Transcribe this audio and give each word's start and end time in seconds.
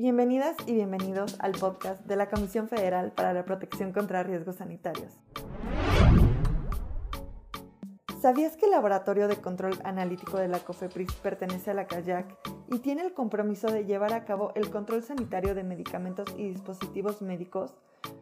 Bienvenidas 0.00 0.54
y 0.64 0.74
bienvenidos 0.74 1.34
al 1.40 1.50
podcast 1.50 2.06
de 2.06 2.14
la 2.14 2.28
Comisión 2.28 2.68
Federal 2.68 3.10
para 3.10 3.32
la 3.32 3.44
Protección 3.44 3.92
contra 3.92 4.22
Riesgos 4.22 4.54
Sanitarios. 4.54 5.12
¿Sabías 8.22 8.56
que 8.56 8.66
el 8.66 8.70
Laboratorio 8.70 9.26
de 9.26 9.38
Control 9.38 9.76
Analítico 9.82 10.38
de 10.38 10.46
la 10.46 10.60
COFEPRIS 10.60 11.12
pertenece 11.14 11.72
a 11.72 11.74
la 11.74 11.88
CAYAC 11.88 12.32
y 12.68 12.78
tiene 12.78 13.02
el 13.02 13.12
compromiso 13.12 13.72
de 13.72 13.86
llevar 13.86 14.12
a 14.12 14.24
cabo 14.24 14.52
el 14.54 14.70
control 14.70 15.02
sanitario 15.02 15.56
de 15.56 15.64
medicamentos 15.64 16.28
y 16.36 16.48
dispositivos 16.48 17.20
médicos? 17.20 17.74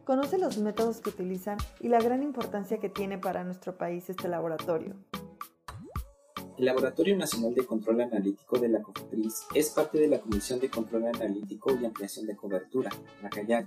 Conoce 0.04 0.38
los 0.38 0.56
métodos 0.56 1.02
que 1.02 1.10
utilizan 1.10 1.58
y 1.80 1.88
la 1.88 2.00
gran 2.00 2.22
importancia 2.22 2.78
que 2.78 2.88
tiene 2.88 3.18
para 3.18 3.44
nuestro 3.44 3.76
país 3.76 4.08
este 4.08 4.28
laboratorio. 4.28 4.94
El 6.58 6.64
Laboratorio 6.64 7.16
Nacional 7.16 7.54
de 7.54 7.66
Control 7.66 8.00
Analítico 8.00 8.58
de 8.58 8.68
la 8.68 8.82
COFEPRIS 8.82 9.46
es 9.54 9.70
parte 9.70 9.98
de 9.98 10.08
la 10.08 10.20
Comisión 10.20 10.58
de 10.58 10.70
Control 10.70 11.06
Analítico 11.06 11.76
y 11.78 11.84
Ampliación 11.84 12.26
de 12.26 12.34
Cobertura, 12.34 12.90
la 13.22 13.28
CAYAC, 13.28 13.66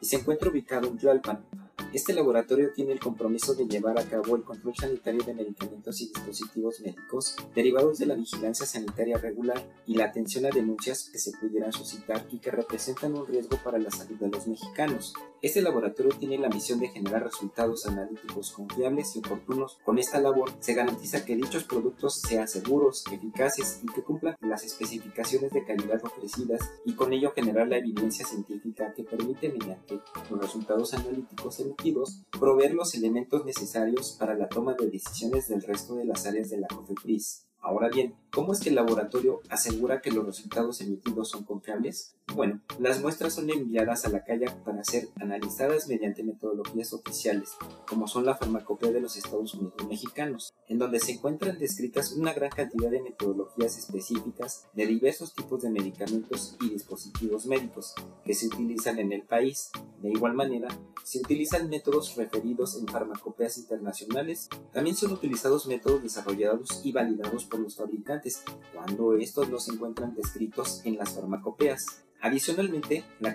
y 0.00 0.06
se 0.06 0.16
encuentra 0.16 0.48
ubicado 0.48 0.86
en 0.86 0.96
Tlalpan, 0.96 1.44
este 1.92 2.12
laboratorio 2.12 2.72
tiene 2.72 2.92
el 2.92 3.00
compromiso 3.00 3.54
de 3.54 3.66
llevar 3.66 3.98
a 3.98 4.04
cabo 4.04 4.36
el 4.36 4.44
control 4.44 4.76
sanitario 4.76 5.24
de 5.24 5.34
medicamentos 5.34 6.00
y 6.00 6.06
dispositivos 6.06 6.80
médicos 6.80 7.34
derivados 7.52 7.98
de 7.98 8.06
la 8.06 8.14
vigilancia 8.14 8.64
sanitaria 8.64 9.18
regular 9.18 9.60
y 9.86 9.96
la 9.96 10.04
atención 10.04 10.46
a 10.46 10.50
denuncias 10.50 11.10
que 11.10 11.18
se 11.18 11.32
pudieran 11.32 11.72
suscitar 11.72 12.24
y 12.30 12.38
que 12.38 12.52
representan 12.52 13.16
un 13.16 13.26
riesgo 13.26 13.58
para 13.64 13.78
la 13.80 13.90
salud 13.90 14.16
de 14.20 14.28
los 14.28 14.46
mexicanos. 14.46 15.14
Este 15.42 15.62
laboratorio 15.62 16.12
tiene 16.18 16.36
la 16.36 16.50
misión 16.50 16.80
de 16.80 16.88
generar 16.88 17.24
resultados 17.24 17.86
analíticos 17.86 18.50
confiables 18.50 19.16
y 19.16 19.20
oportunos. 19.20 19.78
Con 19.84 19.98
esta 19.98 20.20
labor 20.20 20.52
se 20.60 20.74
garantiza 20.74 21.24
que 21.24 21.34
dichos 21.34 21.64
productos 21.64 22.20
sean 22.20 22.46
seguros, 22.46 23.04
eficaces 23.10 23.80
y 23.82 23.86
que 23.86 24.02
cumplan 24.02 24.36
las 24.42 24.64
especificaciones 24.64 25.50
de 25.52 25.64
calidad 25.64 26.04
ofrecidas 26.04 26.60
y 26.84 26.94
con 26.94 27.14
ello 27.14 27.32
generar 27.32 27.68
la 27.68 27.78
evidencia 27.78 28.26
científica 28.26 28.92
que 28.94 29.04
permite 29.04 29.48
mediante 29.48 30.00
los 30.30 30.40
resultados 30.40 30.92
analíticos 30.92 31.58
emitidos 31.60 32.22
proveer 32.38 32.74
los 32.74 32.94
elementos 32.94 33.46
necesarios 33.46 34.16
para 34.18 34.34
la 34.34 34.48
toma 34.48 34.74
de 34.74 34.90
decisiones 34.90 35.48
del 35.48 35.62
resto 35.62 35.94
de 35.94 36.04
las 36.04 36.26
áreas 36.26 36.50
de 36.50 36.58
la 36.58 36.68
COFEPRIS. 36.68 37.49
Ahora 37.62 37.90
bien, 37.90 38.14
¿cómo 38.32 38.54
es 38.54 38.60
que 38.60 38.70
el 38.70 38.74
laboratorio 38.74 39.40
asegura 39.50 40.00
que 40.00 40.10
los 40.10 40.24
resultados 40.24 40.80
emitidos 40.80 41.28
son 41.28 41.44
confiables? 41.44 42.14
Bueno, 42.34 42.60
las 42.78 43.00
muestras 43.02 43.34
son 43.34 43.50
enviadas 43.50 44.06
a 44.06 44.08
la 44.08 44.24
calle 44.24 44.46
para 44.64 44.82
ser 44.82 45.08
analizadas 45.20 45.86
mediante 45.86 46.22
metodologías 46.22 46.92
oficiales, 46.94 47.50
como 47.86 48.08
son 48.08 48.24
la 48.24 48.36
farmacopea 48.36 48.92
de 48.92 49.00
los 49.00 49.16
Estados 49.16 49.54
Unidos 49.54 49.74
mexicanos, 49.88 50.54
en 50.68 50.78
donde 50.78 51.00
se 51.00 51.12
encuentran 51.12 51.58
descritas 51.58 52.12
una 52.12 52.32
gran 52.32 52.50
cantidad 52.50 52.90
de 52.90 53.02
metodologías 53.02 53.76
específicas 53.76 54.66
de 54.72 54.86
diversos 54.86 55.34
tipos 55.34 55.60
de 55.60 55.70
medicamentos 55.70 56.56
y 56.62 56.70
dispositivos 56.70 57.44
médicos 57.44 57.94
que 58.24 58.34
se 58.34 58.46
utilizan 58.46 58.98
en 59.00 59.12
el 59.12 59.22
país. 59.22 59.70
De 60.00 60.10
igual 60.10 60.34
manera, 60.34 60.68
se 61.04 61.18
utilizan 61.18 61.68
métodos 61.68 62.16
referidos 62.16 62.76
en 62.76 62.86
farmacopeas 62.86 63.58
internacionales. 63.58 64.48
También 64.72 64.96
son 64.96 65.12
utilizados 65.12 65.66
métodos 65.66 66.02
desarrollados 66.02 66.80
y 66.84 66.92
validados 66.92 67.44
por 67.44 67.60
los 67.60 67.76
fabricantes, 67.76 68.42
cuando 68.74 69.16
estos 69.16 69.50
no 69.50 69.60
se 69.60 69.72
encuentran 69.72 70.14
descritos 70.14 70.80
en 70.84 70.96
las 70.96 71.14
farmacopeas. 71.14 72.04
Adicionalmente, 72.22 73.02
la 73.18 73.34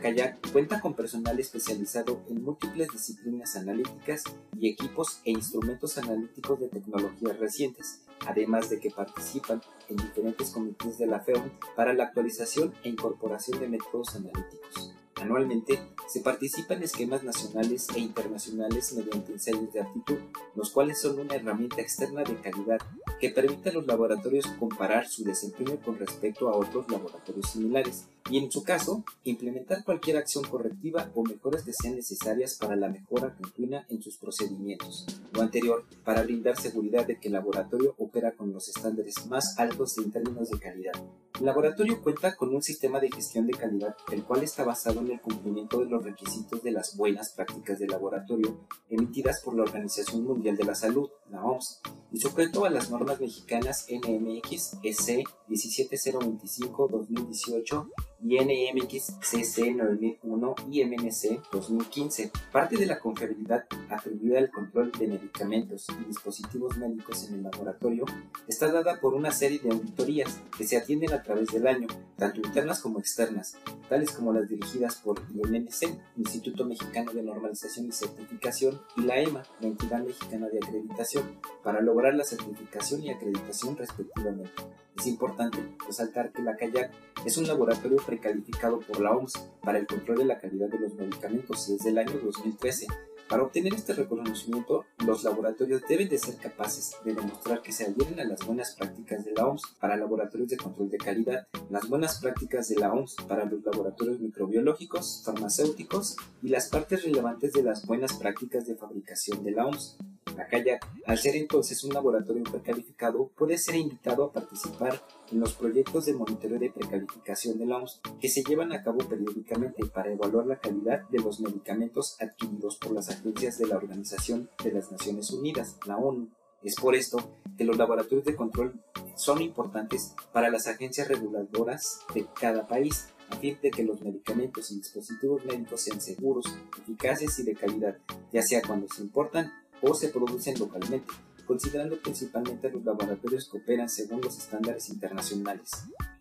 cuenta 0.54 0.80
con 0.80 0.94
personal 0.94 1.40
especializado 1.40 2.22
en 2.30 2.44
múltiples 2.44 2.90
disciplinas 2.90 3.56
analíticas 3.56 4.24
y 4.56 4.70
equipos 4.70 5.22
e 5.26 5.32
instrumentos 5.32 5.98
analíticos 5.98 6.60
de 6.60 6.70
tecnologías 6.70 7.40
recientes, 7.40 8.02
además 8.28 8.70
de 8.70 8.80
que 8.80 8.92
participan 8.92 9.62
en 9.90 9.98
diferentes 9.98 10.52
comités 10.52 11.00
de 11.00 11.08
la 11.08 11.20
FEOM 11.20 11.50
para 11.76 11.94
la 11.94 12.06
actualización 12.06 12.74
e 12.84 12.90
incorporación 12.90 13.60
de 13.60 13.70
métodos 13.70 14.16
analíticos. 14.16 14.96
Anualmente 15.22 15.80
se 16.08 16.20
participa 16.20 16.74
en 16.74 16.84
esquemas 16.84 17.24
nacionales 17.24 17.88
e 17.96 18.00
internacionales 18.00 18.94
mediante 18.94 19.32
ensayos 19.32 19.72
de 19.72 19.82
aptitud, 19.82 20.18
los 20.56 20.70
cuales 20.70 21.00
son 21.00 21.20
una 21.20 21.36
herramienta 21.36 21.82
externa 21.82 22.24
de 22.24 22.40
calidad 22.42 22.80
que 23.20 23.30
permite 23.30 23.70
a 23.70 23.74
los 23.74 23.88
laboratorios 23.88 24.46
comparar 24.60 25.08
su 25.08 25.24
desempeño 25.24 25.80
con 25.84 25.98
respecto 25.98 26.50
a 26.50 26.56
otros 26.56 26.90
laboratorios 26.92 27.50
similares 27.50 28.06
y 28.30 28.40
en 28.40 28.52
su 28.52 28.64
caso, 28.64 29.04
implementar 29.24 29.84
cualquier 29.84 30.18
acción 30.18 30.44
correctiva 30.46 31.12
o 31.14 31.24
mejoras 31.24 31.64
que 31.64 31.74
sean 31.74 31.96
necesarias 31.96 32.56
para 32.56 32.76
la 32.76 32.90
mejora 32.90 33.36
continua 33.36 33.86
en 33.90 34.02
sus 34.02 34.18
procedimientos. 34.18 35.06
Lo 35.32 35.42
anterior, 35.42 35.86
para 36.04 36.24
brindar 36.24 36.60
seguridad 36.60 37.06
de 37.06 37.20
que 37.20 37.28
el 37.28 37.34
laboratorio 37.34 37.94
opera 38.00 38.32
con 38.32 38.52
los 38.52 38.68
estándares 38.68 39.28
más 39.28 39.60
altos 39.60 39.98
en 40.00 40.12
términos 40.12 40.50
de 40.50 40.60
calidad. 40.60 40.94
El 41.40 41.46
laboratorio 41.48 42.02
cuenta 42.02 42.36
con 42.38 42.54
un 42.56 42.62
sistema 42.62 43.02
de 43.02 43.12
gestión 43.12 43.46
de 43.46 43.54
calidad, 43.54 43.94
el 44.10 44.24
cual 44.24 44.44
está 44.44 44.64
basado 44.64 45.02
en 45.02 45.12
el 45.12 45.20
cumplimiento 45.20 45.80
de 45.80 45.88
los 45.88 46.02
requisitos 46.02 46.64
de 46.64 46.72
las 46.72 46.96
buenas 46.96 47.34
prácticas 47.34 47.78
de 47.78 47.88
laboratorio 47.88 48.62
emitidas 48.90 49.42
por 49.42 49.54
la 49.54 49.64
Organización 49.64 50.24
Mundial 50.24 50.56
de 50.56 50.64
la 50.64 50.76
Salud, 50.76 51.10
la 51.30 51.44
OMS, 51.44 51.82
y 52.14 52.20
sujeto 52.20 52.64
a 52.64 52.70
las 52.70 52.90
normas 52.90 53.20
mexicanas 53.20 53.86
NMX 53.90 54.78
EC 54.82 55.26
17025-2018 55.50 57.90
y 58.24 58.40
NMX 58.40 59.18
CC 59.22 59.72
9001 59.74 60.56
y 60.72 60.84
MNC 60.86 61.52
2015. 61.52 62.32
Parte 62.52 62.78
de 62.78 62.86
la 62.86 63.00
confiabilidad 63.00 63.66
atribuida 63.90 64.40
al 64.40 64.52
control 64.52 64.92
de 64.92 65.08
medicamentos 65.08 65.88
y 65.90 66.06
dispositivos 66.06 66.78
médicos 66.78 67.28
en 67.28 67.36
el 67.36 67.44
laboratorio 67.44 68.06
está 68.48 68.72
dada 68.72 69.00
por 69.00 69.14
una 69.14 69.32
serie 69.32 69.60
de 69.60 69.72
auditorías 69.72 70.40
que 70.58 70.64
se 70.64 70.78
atienden 70.78 71.14
a 71.14 71.24
través 71.24 71.50
del 71.50 71.68
año, 71.68 71.88
tanto 72.18 72.40
internas 72.40 72.80
como 72.80 73.00
externas, 73.00 73.58
tales 73.90 74.12
como 74.12 74.34
las 74.34 74.48
dirigidas 74.48 74.96
por 74.98 75.22
IMNC, 75.34 75.98
Instituto 76.18 76.66
Mexicano 76.66 77.12
de 77.14 77.24
Normalización 77.24 77.88
y 77.88 77.92
Certificación, 77.92 78.82
y 78.98 79.02
la 79.02 79.20
EMA, 79.20 79.44
la 79.60 79.68
Entidad 79.68 80.04
Mexicana 80.04 80.48
de 80.50 80.58
Acreditación, 80.58 81.40
para 81.64 81.82
lograr 81.82 82.16
la 82.16 82.24
certificación 82.24 83.04
y 83.04 83.12
acreditación 83.12 83.78
respectivamente. 83.78 84.52
Es 84.96 85.08
importante 85.08 85.58
resaltar 85.86 86.32
que 86.32 86.42
la 86.42 86.56
CAYAC 86.56 86.92
es 87.26 87.38
un 87.38 87.48
laboratorio 87.48 87.98
precalificado 87.98 88.80
por 88.80 89.02
la 89.02 89.12
OMS 89.12 89.34
para 89.62 89.78
el 89.78 89.88
control 89.88 90.20
de 90.20 90.26
la 90.26 90.40
calidad 90.40 90.70
de 90.70 90.80
los 90.80 90.94
medicamentos 90.96 91.68
desde 91.68 91.90
el 91.90 91.98
año 91.98 92.20
2013. 92.24 92.88
Para 93.28 93.42
obtener 93.42 93.74
este 93.74 93.94
reconocimiento, 93.94 94.86
los 95.06 95.24
laboratorios 95.24 95.82
deben 95.90 96.08
de 96.08 96.20
ser 96.20 96.38
capaces 96.38 96.96
de 97.04 97.16
demostrar 97.16 97.64
que 97.64 97.72
se 97.72 97.86
adhieren 97.86 98.20
a 98.20 98.24
las 98.24 98.46
buenas 98.46 98.76
prácticas 98.76 99.26
de 99.26 99.32
la 99.32 99.48
OMS 99.48 99.64
para 99.80 99.98
laboratorios 99.98 100.50
de 100.50 100.58
control 100.58 100.90
de 100.92 100.98
calidad, 100.98 101.48
las 101.72 101.90
buenas 101.90 102.20
prácticas 102.20 102.70
de 102.70 102.76
la 102.76 102.94
OMS 102.94 103.16
para 103.28 103.46
los 103.46 103.64
laboratorios 103.66 104.20
microbiológicos, 104.20 105.24
farmacéuticos 105.26 106.16
y 106.44 106.50
las 106.50 106.70
partes 106.70 107.04
relevantes 107.04 107.52
de 107.54 107.64
las 107.64 107.86
buenas 107.88 108.14
prácticas 108.14 108.68
de 108.68 108.76
fabricación 108.76 109.44
de 109.44 109.52
la 109.52 109.66
OMS. 109.66 109.98
La 110.36 110.48
CAYAC, 110.48 110.86
al 111.06 111.18
ser 111.18 111.36
entonces 111.36 111.84
un 111.84 111.94
laboratorio 111.94 112.44
precalificado, 112.44 113.30
puede 113.38 113.58
ser 113.58 113.76
invitado 113.76 114.26
a 114.26 114.32
participar 114.34 115.02
en 115.32 115.40
los 115.40 115.54
proyectos 115.54 116.06
de 116.06 116.14
monitoreo 116.14 116.60
de 116.60 116.72
precalificación 116.72 117.58
de 117.58 117.66
la 117.66 117.78
OMS 117.78 118.02
que 118.20 118.30
se 118.30 118.44
llevan 118.44 118.74
a 118.74 118.84
cabo 118.84 119.00
periódicamente 119.00 119.86
para 119.86 120.12
evaluar 120.12 120.46
la 120.46 120.60
calidad 120.60 121.08
de 121.10 121.20
los 121.20 121.40
medicamentos 121.40 122.18
adquiridos 122.20 122.76
por 122.78 122.92
las 122.92 123.10
agencias 123.10 123.58
de 123.58 123.68
la 123.68 123.78
Organización 123.78 124.50
de 124.64 124.74
las 124.74 124.92
Naciones 124.92 125.32
Unidas, 125.32 125.78
la 125.86 125.98
ONU. 125.98 126.30
Es 126.64 126.76
por 126.76 126.96
esto 126.96 127.18
que 127.58 127.64
los 127.64 127.78
laboratorios 127.78 128.26
de 128.26 128.36
control 128.36 128.74
son 129.16 129.42
importantes 129.42 130.16
para 130.34 130.50
las 130.50 130.68
agencias 130.68 131.08
reguladoras 131.08 132.00
de 132.14 132.26
cada 132.40 132.68
país, 132.68 133.08
a 133.30 133.38
fin 133.38 133.58
de 133.62 133.72
que 133.72 133.84
los 133.84 134.02
medicamentos 134.02 134.72
y 134.72 134.78
dispositivos 134.78 135.46
médicos 135.46 135.82
sean 135.82 136.02
seguros, 136.02 136.46
eficaces 136.80 137.40
y 137.40 137.44
de 137.44 137.56
calidad, 137.56 137.98
ya 138.32 138.42
sea 138.42 138.62
cuando 138.62 138.88
se 138.88 139.02
importan 139.02 139.54
o 139.82 139.94
se 139.94 140.10
producen 140.10 140.58
localmente, 140.60 141.14
considerando 141.46 141.98
principalmente 141.98 142.70
los 142.70 142.84
laboratorios 142.84 143.50
que 143.50 143.58
operan 143.58 143.90
según 143.90 144.22
los 144.22 144.38
estándares 144.38 144.90
internacionales. 144.90 145.72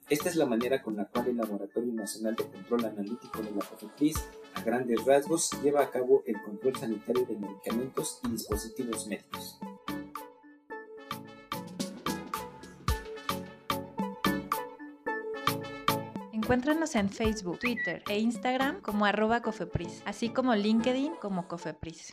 Esta 0.09 0.29
es 0.29 0.37
la 0.37 0.45
manera 0.45 0.83
con 0.83 0.97
la 0.97 1.07
cual 1.07 1.29
el 1.29 1.39
Laboratorio 1.39 1.93
Nacional 1.95 2.37
de 2.37 2.45
Control 2.45 2.85
Analítico 2.85 3.41
de 3.43 3.51
la 3.53 3.65
COFEPRIS, 3.65 4.17
a 4.55 4.61
grandes 4.61 5.03
rasgos, 5.05 5.51
lleva 5.63 5.83
a 5.83 5.91
cabo 5.91 6.23
el 6.27 6.43
control 6.43 6.77
sanitario 6.77 7.25
de 7.25 7.37
medicamentos 7.37 8.21
y 8.25 8.29
dispositivos 8.29 9.07
médicos. 9.07 9.59
Encuéntranos 16.33 16.95
en 16.97 17.09
Facebook, 17.09 17.59
Twitter 17.59 18.03
e 18.07 18.19
Instagram 18.19 18.83
como 18.83 19.07
Cofepris, 19.43 20.03
así 20.05 20.29
como 20.29 20.55
LinkedIn 20.55 21.15
como 21.15 21.49
Cofepris. 21.49 22.13